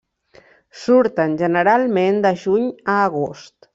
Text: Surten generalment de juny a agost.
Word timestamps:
Surten 0.83 1.35
generalment 1.41 2.17
de 2.25 2.31
juny 2.45 2.65
a 2.95 2.97
agost. 3.03 3.53